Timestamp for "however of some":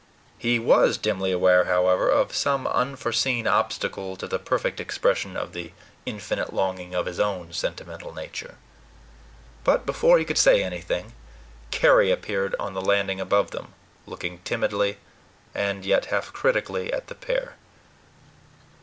1.65-2.65